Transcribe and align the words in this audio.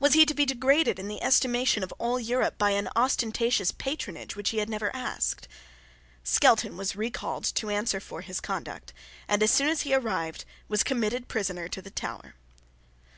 Was 0.00 0.14
he 0.14 0.24
to 0.24 0.32
be 0.32 0.46
degraded 0.46 0.98
in 0.98 1.08
the 1.08 1.20
estimation 1.22 1.82
of 1.82 1.92
all 1.98 2.18
Europe, 2.18 2.56
by 2.56 2.70
an 2.70 2.88
ostentatious 2.96 3.70
patronage 3.70 4.34
which 4.34 4.48
he 4.48 4.56
had 4.60 4.70
never 4.70 4.90
asked? 4.96 5.46
Skelton 6.24 6.78
was 6.78 6.96
recalled 6.96 7.44
to 7.56 7.68
answer 7.68 8.00
for 8.00 8.22
his 8.22 8.40
conduct, 8.40 8.94
and, 9.28 9.42
as 9.42 9.50
soon 9.50 9.68
as 9.68 9.82
he 9.82 9.92
arrived, 9.94 10.46
was 10.68 10.82
committed 10.82 11.28
prisoner 11.28 11.68
to 11.68 11.82
the 11.82 11.90
Tower. 11.90 12.34